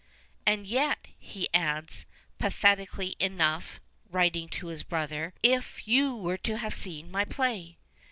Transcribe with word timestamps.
''"And 0.47 0.65
yet." 0.65 1.09
he 1.19 1.47
adds, 1.53 2.07
pathetically 2.39 3.15
enough 3.19 3.79
(writing 4.09 4.49
to 4.49 4.69
his 4.69 4.81
brother)," 4.81 5.31
if 5.57 5.87
you 5.87 6.15
were 6.15 6.37
to 6.39 6.57
have 6.57 6.73
seen 6.73 7.11
my 7.11 7.23
play 7.23 7.77